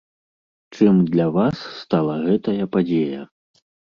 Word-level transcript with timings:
Чым 0.77 0.95
для 1.11 1.27
вас 1.35 1.59
стала 1.81 2.15
гэтая 2.27 2.65
падзея? 2.77 3.21